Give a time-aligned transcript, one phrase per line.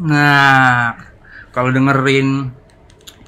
[0.00, 0.96] Nah,
[1.50, 2.48] kalau dengerin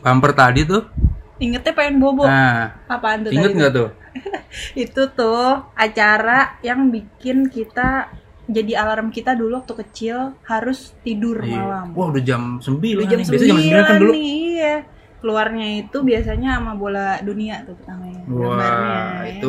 [0.01, 0.89] bumper tadi tuh,
[1.37, 2.23] Ingetnya pengen bobo.
[2.23, 3.89] nah, Apaan tuh inget nggak tuh?
[4.79, 8.15] Itu tuh acara yang bikin kita
[8.47, 11.51] jadi alarm kita dulu waktu kecil harus tidur Iya.
[11.53, 11.87] malam.
[11.93, 13.27] Wah, udah jam 9 Udah jam nih.
[13.27, 14.13] Biasanya jam 9 kan 9 dulu.
[14.13, 14.75] nih, iya.
[15.19, 18.23] Keluarnya itu biasanya sama bola dunia tuh pertamanya.
[18.23, 19.41] gambarnya, Wah, ya.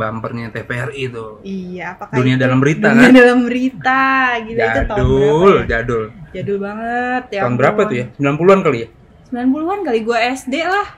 [0.00, 1.32] Itu bumpernya TVRI tuh.
[1.44, 3.12] Iya, apakah Dunia itu dalam berita, dunia kan?
[3.12, 4.02] dalam berita.
[4.40, 5.68] Gila itu tahun Jadul, berapa ya?
[5.68, 6.02] jadul.
[6.32, 7.40] Jadul banget ya.
[7.44, 8.06] Tahun berapa tuh ya?
[8.16, 8.88] 90-an kali ya?
[9.30, 10.88] 90-an kali gua SD lah.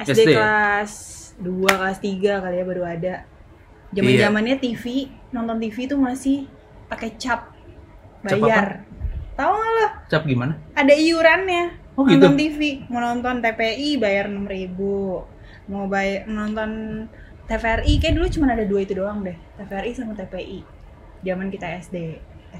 [0.00, 0.30] SD, SD?
[0.34, 0.92] kelas
[1.38, 3.14] 2, kelas 3 kali ya baru ada.
[3.90, 4.84] Zaman-zamannya TV,
[5.30, 6.36] nonton TV itu masih
[6.90, 7.54] pakai cap
[8.22, 8.86] bayar.
[9.38, 9.86] Tahu nggak lo?
[10.10, 10.58] Cap gimana?
[10.74, 11.78] Ada iurannya.
[11.98, 12.22] Oh, gitu?
[12.22, 16.70] nonton TV, mau nonton TPI bayar 6000 Mau bayar nonton
[17.50, 19.34] TVRI kayak dulu cuma ada dua itu doang deh.
[19.58, 20.62] TVRI sama TPI.
[21.26, 21.96] Zaman kita SD.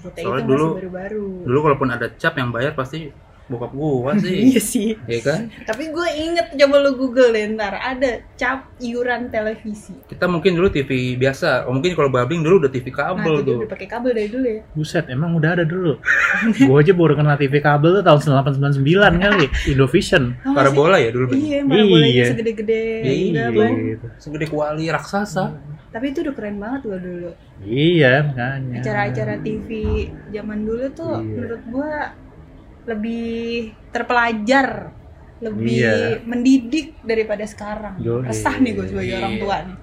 [0.03, 1.27] Soalnya itu dulu- masih baru-baru.
[1.47, 3.15] Dulu kalaupun ada cap yang bayar pasti
[3.51, 4.37] bokap gua sih.
[4.47, 4.89] Iya sih.
[5.05, 5.41] Iya kan?
[5.61, 9.93] Tapi gue inget coba lu google deh ntar ada cap iuran televisi.
[10.07, 11.67] Kita mungkin dulu TV biasa.
[11.67, 13.57] Oh, mungkin kalau babling dulu udah TV Nah kabel dia tuh.
[13.61, 14.61] udah pakai kabel dari dulu ya.
[14.71, 15.99] Buset, emang udah ada dulu.
[16.63, 18.87] Gua aja baru kenal TV kabel tuh tahun 1899
[19.19, 20.23] kali, Indovision.
[20.39, 21.27] Gak Parabola ya dulu.
[21.31, 21.61] Iya, Iya.
[21.67, 22.83] parabolanya segede-gede.
[23.03, 23.75] Iya, Enggak, Bang.
[23.83, 24.07] Gitu.
[24.17, 25.45] Segede kuali raksasa.
[25.91, 27.31] Tapi itu udah keren banget loh dulu.
[27.61, 28.79] Iya, makanya.
[28.79, 29.69] Acara-acara TV
[30.31, 31.27] zaman dulu tuh Iya.
[31.27, 31.93] menurut gua
[32.89, 34.93] lebih terpelajar,
[35.41, 36.21] lebih Iya.
[36.25, 38.01] mendidik daripada sekarang.
[38.01, 38.29] Yoi.
[38.29, 39.43] Resah nih gue sebagai orang Iya.
[39.43, 39.77] tua nih.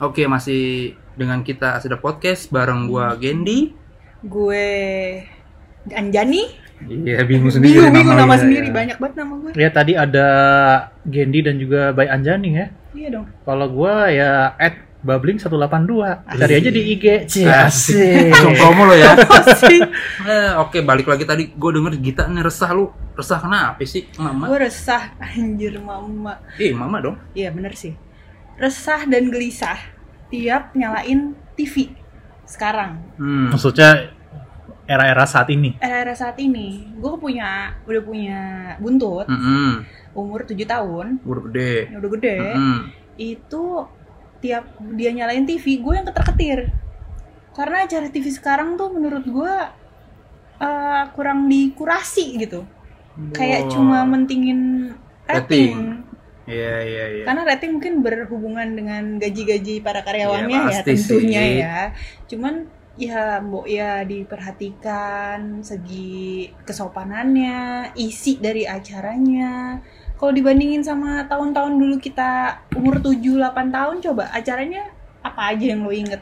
[0.00, 3.68] Oke, masih dengan kita sudah podcast bareng gua Gendi.
[4.24, 4.64] Gue
[5.92, 6.48] Anjani,
[6.82, 8.72] Iya, bingung sendiri bingung bingung nama namanya, sendiri ya.
[8.72, 9.50] banyak banget nama gue.
[9.54, 10.26] Ya tadi ada
[11.04, 12.66] Gendi dan juga Bay Anjani ya.
[12.90, 13.26] Iya dong.
[13.42, 15.56] Kalau gua ya at Babling 182.
[16.28, 17.04] Cari aja di IG.
[17.24, 17.96] Cih, Asik.
[18.30, 19.16] Langsung promo lo ya.
[19.40, 19.80] Asik.
[20.20, 22.92] Eh, Oke, balik lagi tadi gue denger Gita nih resah lu.
[23.16, 24.52] Resah kenapa sih, Mama?
[24.52, 26.36] gue resah anjir mama.
[26.56, 27.16] Eh, Mama dong.
[27.32, 27.96] Iya bener sih.
[28.56, 29.80] Resah dan gelisah
[30.28, 31.96] tiap nyalain TV
[32.44, 33.00] sekarang.
[33.16, 33.56] Hmm.
[33.56, 34.12] Maksudnya
[34.90, 35.78] era-era saat ini.
[35.78, 38.40] Era-era saat ini, gue punya udah punya
[38.82, 39.86] buntut Mm-mm.
[40.12, 41.74] umur 7 tahun, Udah gede.
[41.94, 42.34] udah gede.
[42.42, 42.76] Mm-mm.
[43.14, 43.86] Itu
[44.42, 44.66] tiap
[44.98, 46.74] dia nyalain TV, gue yang keter-ketir.
[47.54, 49.54] Karena acara TV sekarang tuh menurut gue
[50.58, 52.66] eh, kurang dikurasi gitu.
[53.30, 53.70] Kayak Wah.
[53.70, 54.92] cuma mentingin
[55.24, 55.38] Rating.
[55.70, 55.74] rating.
[56.50, 57.24] Iya, iya, iya.
[57.24, 61.54] Karena rating mungkin berhubungan dengan gaji-gaji para karyawannya Iya, ya pasti tentunya sih.
[61.62, 61.78] ya.
[62.26, 62.54] Cuman
[63.00, 69.80] ya mbok ya diperhatikan segi kesopanannya, isi dari acaranya.
[70.20, 74.92] Kalau dibandingin sama tahun-tahun dulu kita umur 7 8 tahun coba acaranya
[75.24, 76.20] apa aja yang lo inget?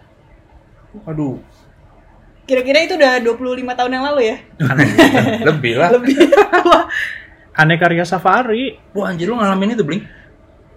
[1.02, 1.42] Aduh.
[2.46, 4.36] Kira-kira itu udah 25 tahun yang lalu ya?
[5.50, 5.90] Lebih lah.
[5.98, 6.14] Lebih.
[7.60, 8.78] Aneka Ria Safari.
[8.94, 10.06] Wah, anjir lu ngalamin itu, Bling?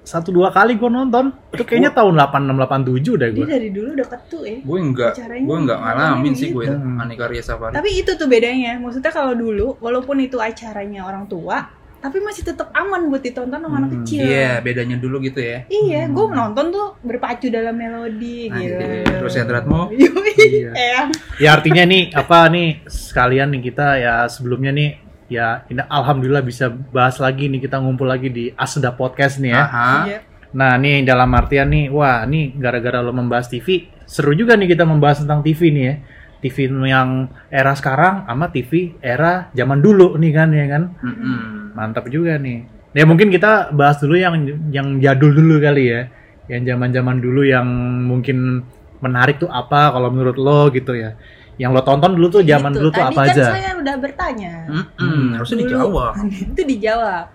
[0.02, 1.30] Satu dua kali gua nonton.
[1.50, 3.46] Itu kayaknya tahun 86 87 deh Dia gua.
[3.48, 4.58] dari dulu udah ketu ya.
[4.60, 6.74] Gue enggak, gue enggak ngalamin sih gue itu.
[6.74, 6.98] gitu.
[6.98, 7.74] Aneka Ria Safari.
[7.74, 8.78] Tapi itu tuh bedanya.
[8.78, 11.70] Maksudnya kalau dulu, walaupun itu acaranya orang tua,
[12.02, 14.26] tapi masih tetap aman buat ditonton sama anak Hmm, kecil.
[14.26, 15.70] Iya, bedanya dulu gitu ya.
[15.70, 18.82] Iya, gue nonton tuh berpacu dalam melodi gitu.
[19.06, 19.46] Terus ya.
[19.46, 21.14] Yoi, Iya.
[21.38, 24.90] Ya artinya nih apa nih sekalian nih kita ya sebelumnya nih
[25.32, 29.64] ya ini alhamdulillah bisa bahas lagi nih kita ngumpul lagi di Asda Podcast nih ya.
[29.64, 29.88] Aha.
[30.04, 30.20] Iya.
[30.52, 34.84] Nah, nih dalam artian nih, wah, nih gara-gara lo membahas TV, seru juga nih kita
[34.84, 35.96] membahas tentang TV nih ya.
[36.42, 40.84] TV yang era sekarang sama TV era zaman dulu nih kan ya kan.
[41.00, 41.72] Mm-mm.
[41.78, 42.66] Mantap juga nih.
[42.92, 44.36] Ya mungkin kita bahas dulu yang
[44.74, 46.02] yang jadul dulu kali ya.
[46.50, 47.68] Yang zaman-zaman dulu yang
[48.10, 48.66] mungkin
[49.00, 51.14] menarik tuh apa kalau menurut lo gitu ya.
[51.56, 52.78] Yang lo tonton dulu tuh zaman Gitu.
[52.78, 53.44] dulu tuh Tadi apa kan aja?
[53.52, 54.54] saya udah bertanya.
[54.68, 55.24] Mm-mm.
[55.36, 55.68] Harusnya Dulu.
[55.68, 56.14] dijawab.
[56.48, 57.26] itu dijawab.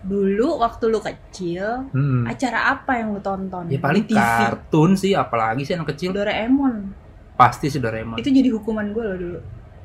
[0.00, 2.22] Dulu waktu lu kecil, Hmm.
[2.24, 3.66] acara apa yang lu tonton?
[3.66, 4.14] Ya paling TV?
[4.14, 6.10] kartun sih, apalagi sih anak kecil.
[6.12, 6.94] Doraemon.
[7.34, 8.14] Pasti sih Doraemon.
[8.14, 9.38] Itu jadi hukuman gue loh dulu.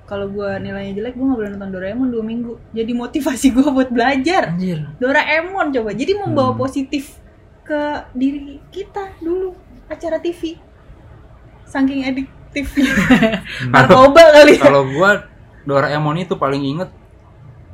[0.04, 2.54] Kalau gue nilainya jelek, gue gak boleh nonton Doraemon dua minggu.
[2.72, 4.52] Jadi motivasi gue buat belajar.
[4.52, 4.86] Anjir.
[4.98, 5.92] Doraemon coba.
[5.92, 6.60] Jadi membawa Hmm.
[6.60, 7.18] positif
[7.64, 7.82] ke
[8.12, 9.56] diri kita dulu
[9.88, 10.60] acara TV.
[11.64, 12.06] Saking
[12.54, 12.94] adiktifnya.
[13.74, 14.62] Narkoba kali ya.
[14.62, 15.26] Kalau gua
[15.64, 16.90] Doraemon itu paling inget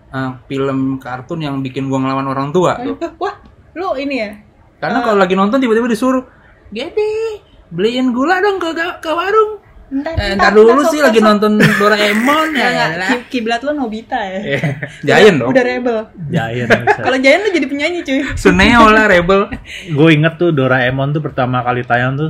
[0.09, 2.95] eh, film kartun yang bikin gua ngelawan orang tua tuh.
[3.17, 3.35] Wah,
[3.73, 4.31] lu ini ya?
[4.79, 6.23] Karena kalau lagi nonton tiba-tiba disuruh,
[6.69, 9.59] "Gede, beliin gula dong ke ke warung."
[9.89, 12.71] Entar, Eh, dulu sih lagi nonton Doraemon enggak.
[12.71, 12.87] ya.
[13.09, 14.37] Ki- Kiblat lo Nobita ya.
[15.09, 15.49] Giant dong.
[15.49, 15.97] Udah rebel.
[16.29, 17.01] Giant bisa.
[17.09, 18.21] Kalau Giant tuh jadi penyanyi cuy.
[18.37, 19.49] Suneo lah Rebel.
[19.89, 22.29] gue inget tuh Doraemon tuh pertama kali tayang tuh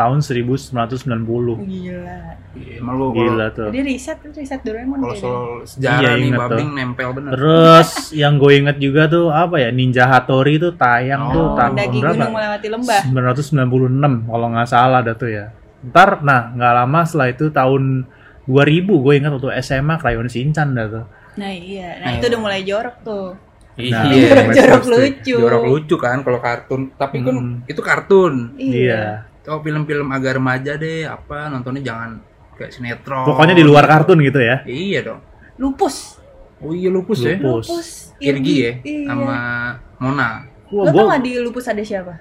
[0.00, 0.72] tahun 1990
[1.60, 2.18] Gila.
[2.50, 6.26] Iya, Emang lu kalau gila tuh Jadi riset riset Doraemon kalau soal sejarah Iya, nih
[6.26, 7.30] inget babling nempel bener.
[7.30, 11.72] terus yang gue inget juga tuh apa ya Ninja Hattori tuh tayang tuh Oh, tahun
[11.72, 13.00] Mendaki berapa gunung melewati lembah.
[13.06, 13.60] 1996
[14.26, 15.46] kalau nggak salah dah tuh ya
[15.82, 17.82] ntar nah nggak lama setelah itu tahun
[18.44, 18.56] 2000
[18.98, 22.30] gue ingat waktu SMA Crayon Shinchan dah tuh Nah iya, nah Nah, itu iya.
[22.30, 23.28] udah mulai jorok tuh.
[23.80, 24.92] Nah, Iya, jorok pasti.
[24.92, 25.36] lucu.
[25.38, 26.90] jorok lucu kan kalau kartun.
[26.92, 27.54] Tapi kan Hmm.
[27.64, 28.34] itu kartun.
[28.58, 32.22] iya Kalau film-film agak remaja deh, apa nontonnya jangan
[32.54, 33.26] kayak sinetron.
[33.26, 35.20] pokoknya di luar kartun gitu ya Iya dong.
[35.58, 36.22] Lupus.
[36.62, 37.34] Oh iya lupus, ya.
[37.34, 37.66] Lupus.
[37.66, 37.88] Lupus.
[38.22, 39.10] Irgi ya Iya.
[39.10, 39.34] sama
[39.98, 40.46] Mona.
[40.70, 42.14] Wah, Lo tau gak di Lupus ada siapa?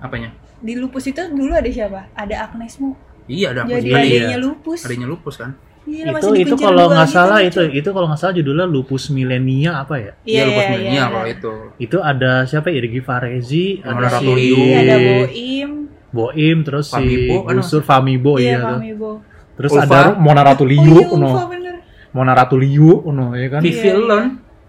[0.00, 0.32] Apanya?
[0.56, 2.08] Di Lupus itu dulu ada siapa?
[2.16, 2.96] Ada Agnes Mo.
[3.28, 4.00] Iya ada Jadi Iya.
[4.00, 4.80] adiknya Lupus.
[4.80, 5.52] Adanya lupus kan?
[5.80, 7.48] Gila, itu itu kalau nggak gitu, salah lucu.
[7.50, 11.04] itu itu kalau nggak salah judulnya lupus milenia apa ya Iya, lupus iya, milenia iya.
[11.08, 11.52] kalau itu.
[11.76, 14.56] itu ada siapa Irgi Farezi Mona ada si Ratuliu.
[14.56, 15.70] Iya, ada Boim.
[16.10, 19.10] Boim terus Famibo, si Gusur Famibo iya, iya tuh Famibo.
[19.56, 19.86] terus Ulfa.
[19.86, 21.74] ada Mona Oh Ratuliu iya, no Ulfa bener.
[22.10, 23.94] Mona Ratuliu no ya kan Vivi Iya,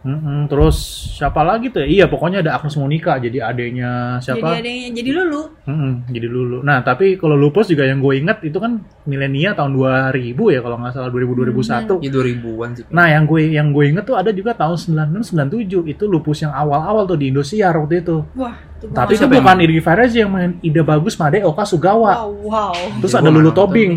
[0.01, 0.77] Mm-mm, terus
[1.13, 1.87] siapa lagi tuh ya?
[1.87, 5.41] iya pokoknya ada Agnes Monica jadi adanya Jadi siapa adanya jadi lulu.
[5.69, 9.77] Mm-mm, jadi dulu nah tapi kalau lupus juga yang gue inget itu kan milenia tahun
[9.77, 12.83] 2000 ya kalau nggak salah 2000 2001 Ya 2000-an sih.
[12.89, 14.73] Nah, yang gue yang gue inget tuh ada juga tahun
[15.21, 18.25] 96 97 itu lupus yang awal-awal tuh di Indosiar waktu itu.
[18.33, 19.59] Wah, gua Tapi itu bukan main?
[19.61, 22.25] Irgi Farezi yang main Ida Bagus Made Oka Sugawa.
[22.25, 22.73] Wow, wow.
[23.05, 23.91] Terus Ya, ada Lulu Tobing.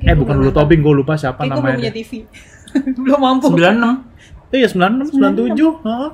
[0.00, 0.50] Eh bukan Lulu.
[0.50, 1.76] Tobing, gue lupa siapa namanya.
[1.76, 2.24] punya TV.
[3.04, 3.46] belum mampu.
[3.52, 4.09] 96.
[4.50, 5.86] Iya 96 97.
[5.86, 6.10] Heeh.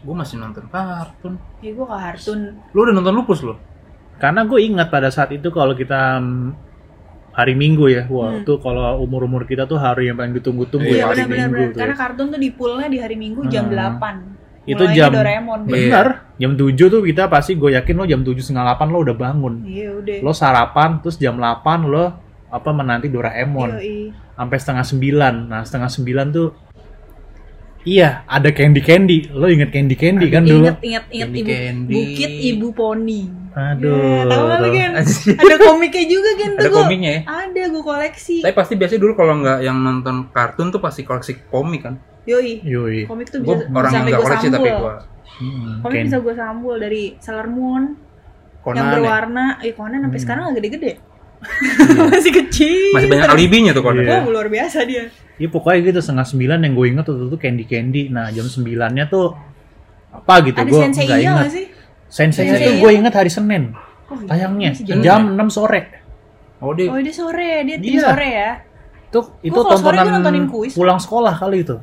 [0.00, 1.34] Gue masih nonton kartun.
[1.58, 2.62] Ya gua kartun.
[2.70, 3.58] Lu udah nonton lupus lo?
[4.16, 6.48] Karena gue ingat pada saat itu kalau kita mm,
[7.32, 8.44] hari Minggu ya, wah Hmm.
[8.44, 11.36] tuh kalau umur-umur kita tuh hari yang paling ditunggu-tunggu Iya, ya Iya hari benar-benar.
[11.42, 11.68] Minggu benar.
[11.68, 11.80] tuh.
[11.82, 13.76] Karena kartun tuh di poolnya di hari Minggu jam Hmm.
[13.98, 14.16] 8.
[14.64, 15.60] Itu Mulainya jam- Doraemon.
[15.60, 15.70] Iya.
[15.70, 19.14] Bener, jam 7 tuh kita pasti gue yakin lo jam 7 setengah 8 lo udah
[19.14, 19.54] bangun.
[19.62, 20.16] Iya udah.
[20.22, 22.04] Lo sarapan, terus jam 8 lo
[22.48, 23.74] apa menanti Doraemon.
[23.74, 23.98] Yoi.
[24.32, 25.34] sampai setengah sembilan.
[25.46, 26.46] Nah setengah sembilan tuh
[27.86, 29.30] iya ada candy candy.
[29.30, 30.66] Lo inget candy candy kan dulu?
[30.66, 31.94] Ingat ingat ingat Candy ibu Candy.
[31.94, 33.22] Bukit Ibu Poni.
[33.54, 33.88] Aduh.
[33.88, 34.90] Ya, tahu kan?
[35.38, 36.78] Ada komiknya juga kan tuh Ada gua.
[36.82, 37.20] komiknya ya?
[37.24, 38.36] Ada gue koleksi.
[38.42, 41.96] Tapi pasti biasanya dulu kalau nggak yang nonton kartun tuh pasti koleksi komik kan.
[42.26, 42.60] Yoi.
[42.60, 43.06] Yoi.
[43.06, 44.58] Komik tuh Gue bisa, orang yang sampai nggak gue koleksi sambul.
[44.58, 44.94] tapi gue
[45.36, 48.92] Hmm, Komik Ken- bisa gue sambul dari Sailor Moon yang Conan ya.
[48.92, 49.46] berwarna.
[49.60, 50.24] Eh Conan sampai Hmm.
[50.24, 50.92] sekarang nggak gede-gede.
[52.12, 52.92] Masih kecil.
[52.92, 54.02] Masih banyak alibinya tuh Conan.
[54.02, 54.12] Iya.
[54.16, 55.04] Wah, luar biasa dia.
[55.36, 58.08] Iya pokoknya gitu setengah sembilan yang gue inget tuh tuh candy candy.
[58.08, 59.26] Nah jam sembilannya tuh
[60.12, 61.36] apa gitu gue Sensei nggak iya inget.
[61.36, 61.66] nggak sih?
[62.08, 62.80] Sensei Sensei tuh iya?
[62.80, 63.64] gue inget hari Senin
[64.06, 64.26] Oh, iya.
[64.30, 65.80] tayangnya jam jam 6 sore.
[66.56, 68.02] Oh dia Oh dia sore, dia tim Iya.
[68.06, 68.50] sore ya.
[69.06, 70.72] Itu itu sore tontonan nontonin kuis.
[70.72, 71.76] pulang sekolah kali itu.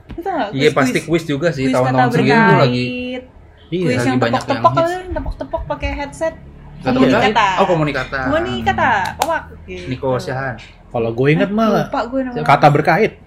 [0.49, 2.85] Iya pasti kuis juga sih kuis kata tahun-tahun segitu tuh lagi.
[2.87, 3.21] berkait.
[3.69, 3.85] Iya.
[3.85, 6.35] Kuis yang banyak tepok-tepok kalian, tepok-tepok pakai headset.
[6.83, 7.31] Komunikata.
[7.31, 7.59] kan?
[7.59, 8.19] Oh komunikata.
[8.27, 9.43] Komunikata, powak.
[9.63, 9.87] Gitu.
[9.87, 10.55] Niko Siahaan.
[10.89, 11.87] Kalau gue inget mah
[12.43, 13.19] kata berkait.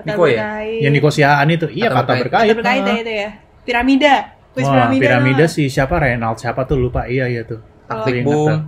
[0.00, 0.32] Kata Niko ya?
[0.34, 0.80] berkait.
[0.80, 1.66] Yang Niko Siahaan itu.
[1.68, 2.22] Iya Kata kata berkait.
[2.22, 2.48] berkait.
[2.48, 2.96] Kata berkait ya Nah.
[2.98, 3.30] itu ya.
[3.60, 4.14] Piramida.
[4.50, 5.00] Kuis Wah, piramida.
[5.00, 5.52] piramida no.
[5.52, 7.60] si siapa Renald siapa tuh lupa iya iya tuh.
[7.84, 8.48] Taktik Gue inget Bung.
[8.48, 8.60] tuh.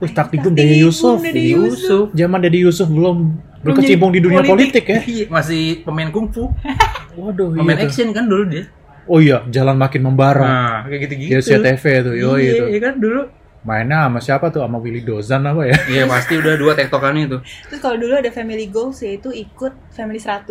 [0.00, 1.18] Wih, taktik Taktik Bung Dede Bung, Yusuf.
[1.18, 2.06] Dede Dede Yusuf.
[2.10, 3.16] Zaman Dede Yusuf belum
[3.60, 4.84] Belum berkecimpung di dunia politik.
[4.84, 5.00] politik, ya.
[5.02, 6.48] Iya, masih pemain kungfu,
[7.20, 7.88] Waduh, pemain iya tuh.
[7.88, 8.64] action kan dulu dia.
[9.04, 10.40] Oh iya, jalan makin membara.
[10.40, 11.30] Nah, kayak gitu-gitu.
[11.30, 12.64] Di SCTV tuh, yo iya, itu.
[12.68, 13.20] iya kan dulu.
[13.60, 14.60] Mainnya sama siapa tuh?
[14.60, 15.76] Sama Willy Dozan apa ya?
[15.86, 17.38] Iya pasti udah dua tektokannya itu.
[17.68, 20.48] Terus kalau dulu ada family goals yaitu ikut family 100.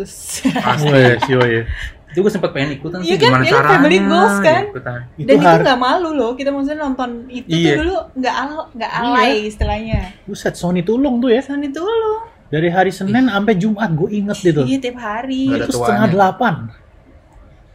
[0.86, 1.66] Wes, yo iya.
[2.10, 3.74] Itu gue sempet pengen ikutan Iya sih kan, gimana iya kan, caranya.
[3.78, 4.62] family goals kan?
[4.68, 5.00] ikutan.
[5.14, 7.70] Itu Dan itu har- nggak malu loh, kita maksudnya nonton itu Iya.
[7.70, 10.00] tuh dulu nggak al nggak alay istilahnya.
[10.26, 11.42] Buset, Sony Tulung tuh ya.
[11.42, 12.14] Itu lo,
[12.50, 14.66] Dari hari Senin sampai Jumat gue inget gitu.
[14.66, 15.50] iya tiap hari.
[15.50, 15.86] Itu tuanya.
[15.86, 16.54] setengah delapan.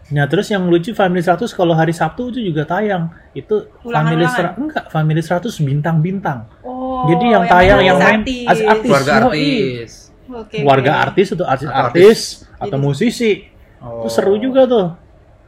[0.04, 3.08] Nah terus yang lucu Family 100 kalau hari Sabtu itu juga tayang.
[3.32, 4.20] Itu Ulangan-ulangan?
[4.20, 6.38] Family 100 enggak Family 100 bintang-bintang.
[6.60, 8.44] Oh, Jadi yang tayang yang main artis.
[8.44, 8.84] artis-artis.
[8.84, 9.24] Keluarga Yoi.
[9.24, 9.92] artis.
[10.24, 12.18] Oke, Warga artis atau Atau artis-artis
[12.54, 13.32] atau Jadi- musisi.
[13.80, 14.04] Oh.
[14.04, 14.86] Itu seru juga tuh.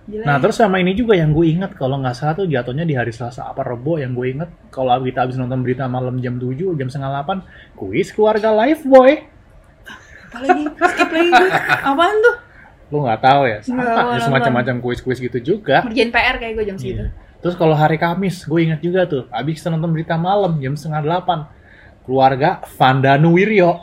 [0.06, 0.40] Gila Nah ya.
[0.40, 3.42] terus sama ini juga yang gue inget kalau nggak salah tuh jatuhnya di hari Selasa
[3.44, 7.10] apa Rebo yang gue inget kalau kita habis nonton berita malam jam 7 jam setengah
[7.26, 7.42] 8
[7.74, 9.18] kuis keluarga live boy
[10.30, 11.32] Apalagi skip lagi.
[11.82, 12.36] Apaan tuh?
[12.86, 13.82] Lu nggak tahu ya sama
[14.14, 17.02] ya semacam-macam kuis-kuis gitu juga Ngerjain PR kayak gue jam segitu.
[17.02, 17.10] Iya.
[17.36, 21.02] terus kalau hari Kamis gue inget juga tuh habis kita nonton berita malam jam setengah
[21.20, 21.50] 8
[22.02, 23.74] keluarga Vandanu Wiryo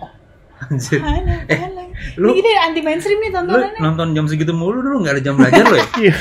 [0.64, 1.04] Anjir.
[1.52, 1.60] Eh,
[2.16, 3.80] lu- Ini anti mainstream nih Lu tontonannya.
[3.80, 5.88] nonton jam segitu mulu dulu nggak ada jam belajar lo ya?
[6.00, 6.16] Iya.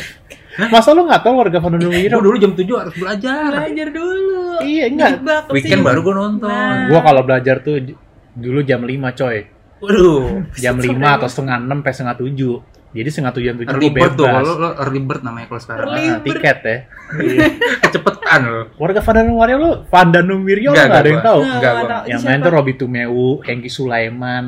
[0.68, 3.48] masa lu nggak tahu warga Vandanu Wiryo Gue dulu jam 7 harus belajar.
[3.54, 4.42] Belajar dulu.
[4.60, 5.10] Iya, enggak.
[5.22, 6.50] Pasti Weekend jam- baru gue nonton.
[6.50, 6.90] Nah.
[6.90, 7.74] gue kalau belajar tuh
[8.32, 9.38] Dulu jam 5 coy.
[9.78, 12.71] Waduh, Jam Sampai 5 atau setengah 6 sampai setengah 7.
[12.92, 14.26] Jadi setengah 7 jam 7 early gue bird tuh.
[14.26, 14.36] bebas.
[14.38, 15.82] Kalau lo early bird namanya kalau sekarang.
[15.82, 16.76] Early Ah, tiket ya.
[17.80, 18.62] Kecepetan lo.
[18.76, 21.40] Warga Vandanum Wario lu Vandanum Wiryo Enggak, nggak ada yang tahu.
[21.40, 22.02] Nggak, Enggak.
[22.06, 24.44] Yang main tuh Robi Tumeu, Hengki Sulaiman.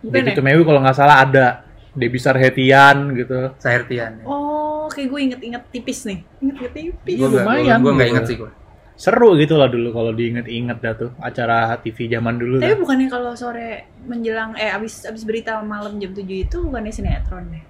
[0.00, 0.36] Bukan Debbie ya?
[0.36, 1.46] Tumeu kalau nggak salah ada.
[1.94, 3.54] Debbie Sarhetian gitu.
[3.54, 4.24] Sahertian.
[4.26, 6.26] Oh, kayak gue inget-inget tipis nih.
[6.40, 7.16] Inget-inget tipis.
[7.16, 8.50] Gua- lumayan Gue nggak inget sih gue.
[8.94, 12.62] Seru gitu lah dulu kalau diinget-inget dah tuh acara TV zaman dulu.
[12.62, 12.78] Tapi dah.
[12.78, 17.64] bukannya kalau sore menjelang eh abis abis berita malam jam 7 itu bukannya sinetron deh.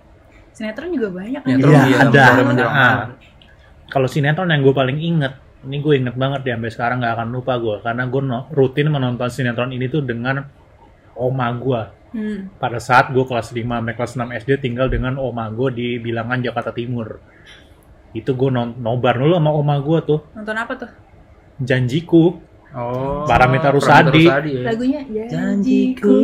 [0.52, 1.48] Sinetron juga banyak kan.
[1.48, 2.24] Sinetron Iya, iya, ada.
[2.28, 2.32] Ah.
[2.44, 3.10] malam.
[3.88, 5.32] Kalau sinetron yang gue paling inget,
[5.64, 8.88] ini gue inget banget ya sampai sekarang nggak akan lupa gue karena gue no- rutin
[8.92, 10.44] menonton sinetron ini tuh dengan
[11.16, 11.82] oma gue.
[12.14, 12.38] Hmm.
[12.60, 16.38] Pada saat gue kelas 5 sampai kelas 6 SD tinggal dengan oma gue di bilangan
[16.38, 17.16] Jakarta Timur.
[18.12, 20.90] Itu gue non- nobar dulu sama oma gue tuh, Nonton apa tuh?
[21.58, 22.38] Janjiku.
[22.74, 23.22] Oh.
[23.22, 24.26] Paramita Rusadi.
[24.26, 24.66] ya.
[24.66, 26.18] Lagunya Janjiku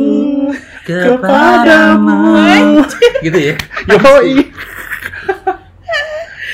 [0.83, 2.35] kepadamu.
[3.23, 3.55] gitu ya.
[3.87, 4.51] Yoi.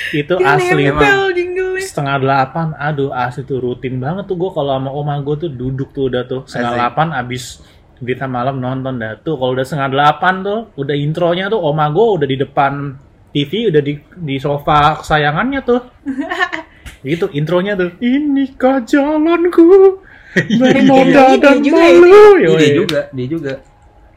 [0.08, 1.84] itu Dia asli nempel jinglenya.
[1.84, 5.92] setengah delapan aduh asli tuh rutin banget tuh gue kalau sama oma gue tuh duduk
[5.92, 7.60] tuh udah tuh setengah delapan abis
[8.00, 12.06] berita malam nonton dah tuh kalau udah setengah delapan tuh udah intronya tuh oma gue
[12.16, 12.96] udah di depan
[13.36, 15.80] TV udah di di sofa kesayangannya tuh
[17.00, 20.02] gitu intronya tuh inikah jalanku
[20.60, 21.94] bernoda Iya, dan dia juga ya.
[21.94, 23.52] malu Iya, dia juga, dia juga.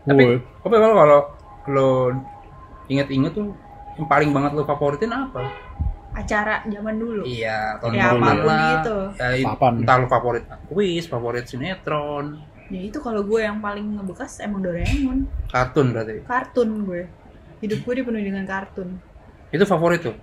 [0.02, 0.24] Tapi
[0.60, 1.20] apa kalau kalau
[1.68, 1.90] lo
[2.88, 3.54] inget-inget tuh
[3.96, 5.46] yang paling banget lo favoritin apa?
[6.12, 7.24] Acara zaman dulu.
[7.24, 8.60] Iya, tahun Ya, 90-an apa pun lah.
[8.76, 8.98] gitu.
[9.16, 9.28] Ya,
[9.80, 12.26] entah lo favorit kuis, favorit sinetron,
[12.68, 15.28] Ya itu kalau gue yang paling ngebekas emang Doraemon.
[15.48, 16.24] kartun berarti.
[16.24, 17.04] Kartun gue.
[17.60, 18.96] Hidup gue dipenuhi dengan kartun.
[19.50, 20.16] Itu favorit tuh.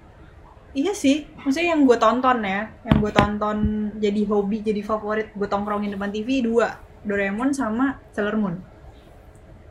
[0.79, 3.59] Iya sih, maksudnya yang gue tonton ya, yang gue tonton
[3.99, 8.55] jadi hobi, jadi favorit, gue tongkrongin depan TV dua, Doraemon sama Sailor Moon.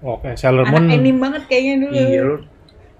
[0.03, 1.95] oke Sailor Anak Moon anime banget kayaknya dulu.
[1.95, 2.35] Iya, lo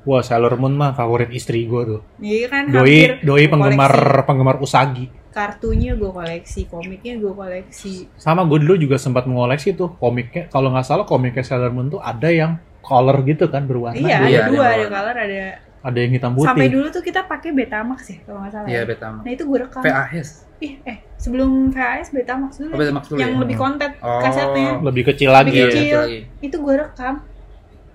[0.08, 4.24] wah Sailor Moon mah favorit istri gue tuh Iya kan, doi doi penggemar koleksi.
[4.24, 5.06] penggemar usagi
[5.38, 8.10] kartunya gue koleksi, komiknya gue koleksi.
[8.18, 12.02] sama gue dulu juga sempat mengoleksi tuh komiknya kalau nggak salah komiknya Sailor Moon tuh
[12.02, 15.67] ada yang color gitu kan berwarna iya, iya, ada dua, ada ada color, ada.
[15.88, 18.68] Ada yang hitam putih Sampai dulu tuh kita pakai Betamax ya, kalau nggak salah.
[18.68, 18.84] Iya, ya.
[18.86, 19.24] Betamax.
[19.24, 19.82] Nah itu gue rekam.
[19.82, 20.30] VHS.
[20.58, 22.72] Ih, eh sebelum VHS Betamax dulu.
[22.74, 23.40] Oh, Betamax dulu yang ya?
[23.40, 24.20] lebih konten Oh.
[24.20, 24.70] kasetnya.
[24.84, 25.86] lebih kecil lagi Lebih ya kecil.
[25.88, 26.20] Iya, lagi.
[26.44, 27.14] Itu gue rekam.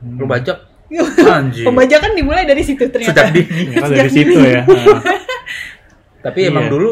[0.00, 0.16] Hmm.
[0.16, 0.58] Lo bajak.
[0.88, 1.04] Iya.
[1.36, 1.64] Anjir.
[1.64, 3.12] Pembajakan dimulai dari situ ternyata.
[3.12, 3.60] Sejak dini.
[3.70, 5.00] Ternyata dari situ ya Nah,
[6.24, 6.72] Tapi emang Iya.
[6.72, 6.88] dulu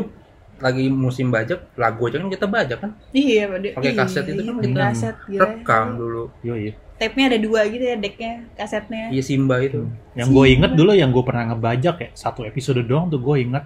[0.60, 2.90] lagi musim bajak, lagu aja kan kita bajak kan.
[3.10, 5.40] Iya, Pakai iya, kaset itu kan kita kaset gila.
[5.42, 6.24] Rekam dulu.
[6.44, 6.76] yoi.
[7.00, 9.08] Tape-nya ada dua gitu ya, decknya, kasetnya.
[9.08, 9.88] Iya Simba itu.
[10.12, 13.64] yang gue inget dulu yang gue pernah ngebajak ya satu episode doang tuh gue inget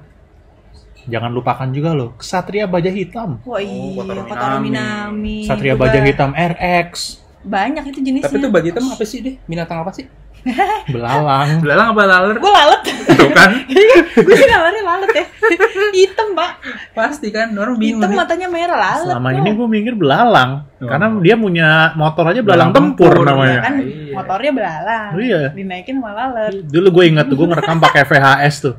[1.04, 4.70] jangan lupakan juga loh Kesatria Baja Hitam Wah iya, Kotaro Kotaro Minami.
[4.70, 5.36] Minami.
[5.44, 8.32] Satria Juga Baja Hitam RX Banyak itu jenisnya.
[8.32, 9.34] Tapi itu baju hitam apa sih deh?
[9.44, 10.08] Binatang apa sih?
[10.94, 12.36] belalang Belalang apa laler?
[12.36, 12.80] Gue lalat.
[12.84, 13.50] Tuh kan?
[14.26, 15.24] Gue sih lalatnya lalat ya.
[15.96, 16.50] Hitam, Pak.
[16.92, 18.00] Pasti kan, orang bingung.
[18.02, 19.14] Hitam matanya merah lalat.
[19.14, 20.52] selama ini gue mikir belalang
[20.84, 20.90] Oh.
[20.90, 24.12] karena dia punya motor aja belalang, Belalang tempur, tempur, namanya kan Iya.
[24.12, 25.08] motornya belalang.
[25.16, 25.42] Iya.
[25.56, 26.52] Dinaikin sama lalat.
[26.60, 28.74] dulu gue inget tuh gue ngerekam pakai VHS tuh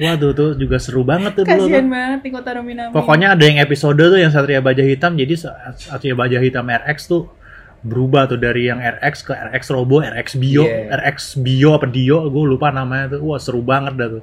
[0.00, 1.92] waduh tuh juga seru banget tuh dulu Kasihan tuh.
[1.92, 2.18] banget
[2.60, 2.92] Minami.
[2.92, 5.32] Pokoknya ada yang episode tuh yang Satria Baja Hitam, jadi
[5.76, 7.28] Satria Baja Hitam RX tuh
[7.80, 10.92] berubah tuh dari yang RX ke RX Robo, RX Bio, Iya.
[11.00, 13.20] RX Bio apa Dio, gue lupa namanya tuh.
[13.24, 14.22] Wah seru banget dah tuh.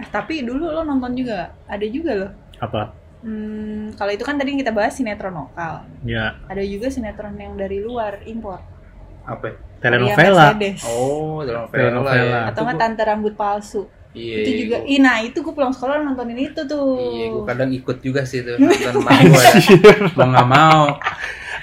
[0.00, 2.30] Eh, tapi dulu lo nonton juga, ada juga loh.
[2.60, 2.96] Apa?
[3.20, 5.84] Hmm, kalau itu kan tadi yang kita bahas sinetron lokal.
[6.08, 8.64] Ya Ada juga sinetron yang dari luar impor.
[9.28, 9.52] Apa?
[9.52, 9.54] ya?
[9.80, 10.56] telenovela.
[10.88, 11.76] Oh, telenovela.
[11.76, 12.40] Telenovela.
[12.48, 13.88] Atau nggak tante rambut palsu.
[14.10, 14.36] Iya.
[14.36, 14.76] itu juga.
[14.76, 16.86] gua- Ih, nah itu gue pulang sekolah nontonin itu tuh.
[17.14, 19.52] Iya, gue kadang ikut juga sih tuh nonton sama gue ya.
[20.12, 20.82] Mau nggak mau.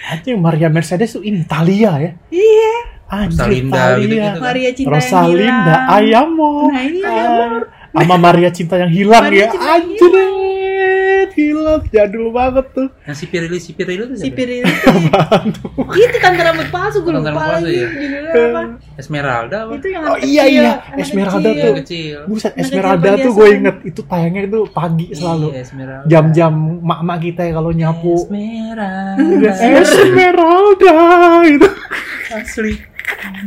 [0.07, 2.11] Anjing Maria Mercedes tuh ini Italia ya.
[2.29, 2.75] Iya.
[3.07, 3.99] Anjir Rosalinda Italia.
[4.01, 4.39] gitu-gitu.
[4.41, 5.83] Maria cinta yang Rosalinda, hilang.
[5.89, 6.51] Ayamo.
[6.67, 7.11] Nah iya.
[7.89, 9.47] Ah, sama Maria cinta yang hilang Maria ya.
[9.47, 10.11] Yang Anjir.
[10.11, 10.35] Hilang
[11.87, 12.87] jadul banget tuh.
[13.03, 14.35] Yang si Pirili, si Pirili tuh Si siapa?
[14.35, 14.63] Piril
[16.03, 17.89] itu tante rambut palsu gue lupa palsu lagi ya?
[17.89, 18.61] judulnya apa.
[18.95, 19.71] Esmeralda apa?
[19.73, 20.73] Itu yang Oh, iya, kecil, iya.
[20.95, 21.61] Esmeralda kecil.
[21.61, 21.73] tuh.
[21.77, 22.17] Kecil.
[22.25, 25.47] Buset, Esmeralda tuh gue inget itu tayangnya itu pagi selalu.
[25.49, 26.05] Iya, Esmeralda.
[26.05, 28.13] Jam-jam mak-mak kita ya kalau nyapu.
[28.17, 29.51] Esmeralda.
[29.81, 30.95] Esmeralda
[31.45, 31.67] itu.
[32.29, 32.73] Asli.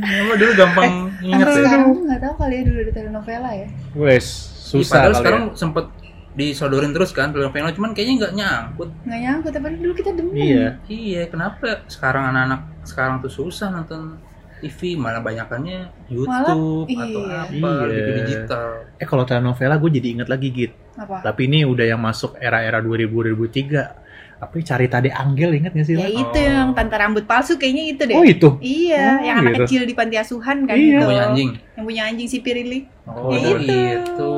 [0.01, 1.69] Emang dulu gampang inget Sampai ya.
[1.69, 3.67] sekarang nggak tahu kali ya dulu ada telenovela ya.
[3.93, 4.27] Wes,
[4.59, 5.53] susah padahal kali sekarang ya.
[5.55, 5.85] sempet
[6.31, 8.89] disodorin terus kan telenovela cuman kayaknya nggak nyangkut.
[9.03, 10.35] Nggak nyangkut tapi dulu kita demen.
[10.35, 10.67] Iya.
[10.87, 14.17] Iya, kenapa sekarang anak-anak sekarang tuh susah nonton
[14.61, 17.37] TV mana banyakannya YouTube Malah, atau iya.
[17.43, 17.89] apa Iya.
[17.89, 18.67] TV digital.
[18.95, 20.73] Eh kalau telenovela gue jadi inget lagi Git.
[20.95, 21.25] Apa?
[21.25, 23.99] Tapi ini udah yang masuk era-era 2000-2003.
[24.41, 25.97] Apa ya, Cari Tade Angel inget gak sih?
[25.97, 26.17] Ya Lan?
[26.17, 26.45] itu Oh.
[26.49, 28.17] yang tante rambut palsu kayaknya itu deh.
[28.17, 28.49] Oh itu?
[28.57, 29.61] Iya, Oh, yang anak gitu.
[29.69, 30.97] kecil di panti asuhan kan Iya.
[30.97, 31.05] itu.
[31.05, 31.51] Punya anjing.
[31.77, 32.81] Yang punya anjing si Pirili.
[33.05, 33.69] Oh, Itu.
[33.69, 34.33] itu.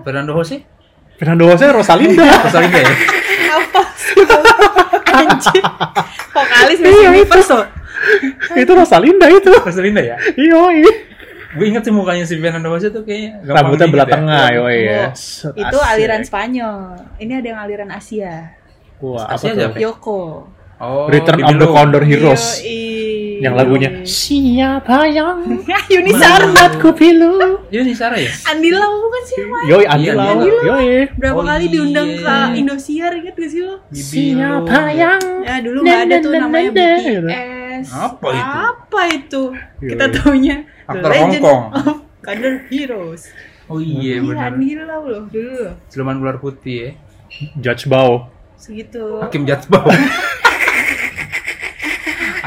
[0.00, 0.64] Fernando Jose?
[1.16, 2.24] Fernando Jose Rosalinda.
[2.44, 2.92] Rosalinda ya?
[3.56, 3.82] Apa?
[6.32, 7.66] Vokalis Miss Iya, Universe loh.
[8.54, 9.50] itu Rosalinda itu.
[9.50, 10.16] Rosalinda ya?
[10.36, 10.92] Iya, iya.
[11.56, 14.12] Gue inget sih mukanya si Fernando Jose tuh kayaknya Rambutnya belah ya.
[14.12, 14.60] tengah, ya.
[14.60, 14.68] Oh,
[15.16, 16.76] Set, Itu aliran Spanyol.
[17.16, 18.52] Ini ada yang aliran Asia.
[19.00, 19.60] Wah, apa Asia tuh?
[19.64, 19.76] siapa?
[19.80, 20.20] Yoko.
[20.76, 21.68] Oh, Return of the.
[21.72, 22.60] Condor Heroes.
[22.60, 23.15] Yoi.
[23.36, 25.44] Yang lagunya Siapa yang
[25.92, 26.46] Yuni Sarma.
[26.50, 27.60] membuatku pilu?
[27.68, 28.30] Nih Sarah ya?
[28.46, 29.66] Andi Lau bukan sih main?
[29.66, 30.28] Yoi, Andi Iya, Lau.
[30.32, 30.64] Andi Lau.
[30.66, 30.90] Yoi.
[31.14, 32.22] Berapa Oh, kali diundang iya.
[32.22, 33.74] ke Indosiar inget gak sih lo?
[33.88, 34.90] Siapa Lo.
[34.90, 37.86] yang Ya dulu nggak ada tuh namanya BTS.
[37.88, 38.42] Apa itu?
[38.42, 39.42] Apa itu?
[39.78, 41.62] Kita taunya The Aktor Hongkong.
[42.20, 43.22] Kader Heroes.
[43.66, 44.50] Oh iya Iya, benar.
[44.52, 45.66] Andi Lau loh dulu.
[45.86, 46.90] Siluman ular putih ya.
[47.56, 48.30] Judge Bao.
[48.56, 49.20] Segitu.
[49.20, 49.84] Hakim Jatbau.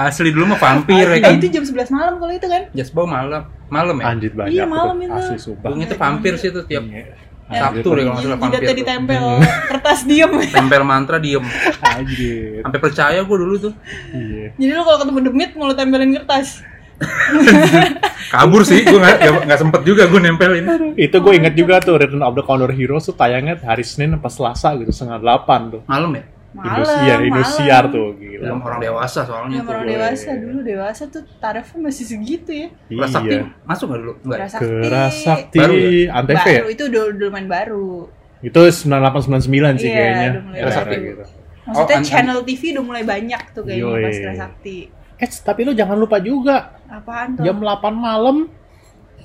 [0.01, 1.35] Asli dulu mah vampir ya kan.
[1.35, 2.63] itu jam 11 malam kalau itu kan?
[2.71, 3.43] Jatbau malam.
[3.67, 4.05] Malam ya?
[4.07, 4.53] Anjir banyak.
[4.53, 5.11] Iya, malam itu.
[5.11, 5.69] Asli sumpah.
[5.73, 7.13] Itu vampir sih tuh tiap Iya.
[7.49, 8.45] Sabtu deh kalau nggak salah vampir.
[8.53, 8.77] Jidatnya tuh.
[8.77, 9.23] ditempel
[9.67, 10.31] kertas diem.
[10.55, 11.41] Tempel mantra diem.
[11.81, 12.61] Anjir.
[12.61, 13.73] Sampai percaya gue dulu tuh.
[14.11, 14.53] Iya.
[14.53, 16.61] Jadi lo kalau ketemu demit mau lo tempelin kertas.
[18.29, 20.65] Kabur sih, gue nggak nggak- nggak sempet juga gue nempelin.
[20.95, 24.29] Itu gue inget juga tuh Return of the Condor Heroes tuh tayangnya hari Senin apa
[24.29, 25.81] Selasa gitu setengah delapan tuh.
[25.85, 26.23] Malam ya?
[26.49, 26.81] Malam.
[26.81, 27.93] Indos- Indosiar malam.
[27.93, 28.41] tuh gila.
[28.41, 29.69] Film orang dewasa soalnya tuh.
[29.69, 32.67] orang dewasa dulu dewasa tuh tarifnya masih segitu ya.
[32.89, 33.45] Iya.
[33.63, 34.13] masuk nggak dulu?
[34.23, 34.37] Enggak.
[34.39, 34.65] Kerasakti.
[34.81, 35.89] Kerasakti Baru ya?
[36.11, 36.59] Antv ya?
[36.59, 37.91] Baru itu udah, udah main baru.
[38.39, 40.29] Itu 9899 sih Iya, kayaknya.
[40.33, 41.01] baru.
[41.05, 41.23] gitu.
[41.69, 44.01] Maksudnya an- channel TV udah mulai banyak tuh kayaknya Yoi.
[44.01, 44.77] pas Kerasakti.
[45.19, 47.43] Eh, tapi lu jangan lupa juga Apaan tuh?
[47.43, 48.47] jam 8 malam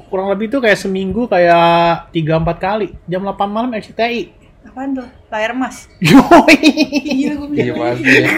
[0.05, 2.89] kurang lebih tuh kayak seminggu kayak 3 4 kali.
[3.07, 4.44] Jam 8 malam RCTI.
[4.65, 5.09] Apaan tuh?
[5.29, 5.77] Layar emas.
[6.09, 6.59] Yoi.
[7.05, 8.29] Gila gue Iya pasti ya.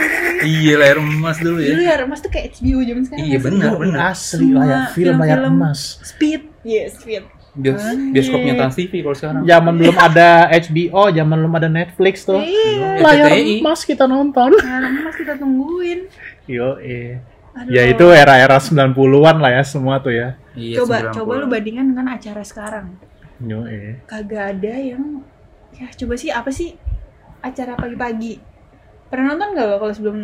[0.43, 1.69] Iya layar emas dulu ya.
[1.73, 3.25] Dulu layar emas tuh kayak HBO zaman sekarang.
[3.25, 3.99] Iya benar benar.
[4.13, 5.81] Asli layar film layar emas.
[6.03, 6.43] Speed.
[6.67, 7.25] Iya, speed.
[7.57, 7.81] Bios,
[8.13, 9.43] bioskopnya Trans TV kalau sekarang.
[9.49, 12.37] Zaman belum ada HBO, zaman belum ada Netflix tuh.
[12.37, 13.01] Iya.
[13.01, 13.55] Layar RCTI.
[13.65, 14.51] emas kita nonton.
[14.61, 16.05] Layar emas kita tungguin.
[16.45, 17.17] Yo, eh.
[17.57, 17.73] Aduh.
[17.73, 20.37] Ya itu era-era 90-an lah ya semua tuh ya.
[20.53, 21.17] Iya, coba 90.
[21.17, 22.87] coba lu bandingkan dengan acara sekarang.
[23.41, 24.05] Yo, eh.
[24.05, 25.25] Kagak ada yang
[25.77, 26.75] ya coba sih apa sih
[27.45, 28.41] acara pagi-pagi.
[29.07, 30.19] Pernah nonton gak lo kalau sebelum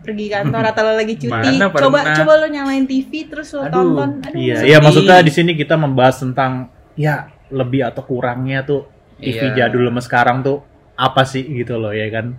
[0.00, 1.52] pergi kantor atau lo lagi cuti?
[1.56, 2.16] Mana coba pernah.
[2.20, 3.72] coba lo nyalain TV terus lo Aduh.
[3.72, 4.10] tonton.
[4.28, 4.36] Aduh.
[4.36, 4.68] Iya, sedih.
[4.68, 8.86] iya maksudnya di sini kita membahas tentang ya lebih atau kurangnya tuh
[9.20, 9.68] TV Iya.
[9.68, 10.64] jadul sama sekarang tuh
[10.96, 12.36] apa sih gitu loh ya kan.